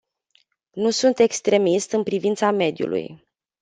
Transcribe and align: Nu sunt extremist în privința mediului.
Nu 0.71 0.89
sunt 0.89 1.19
extremist 1.19 1.91
în 1.91 2.03
privința 2.03 2.51
mediului. 2.51 3.27